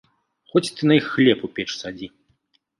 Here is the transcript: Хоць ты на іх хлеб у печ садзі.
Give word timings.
Хоць 0.53 0.71
ты 0.77 0.81
на 0.93 0.97
іх 1.01 1.05
хлеб 1.17 1.45
у 1.51 1.53
печ 1.55 1.69
садзі. 1.81 2.13